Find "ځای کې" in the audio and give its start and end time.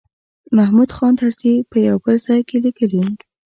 2.27-2.57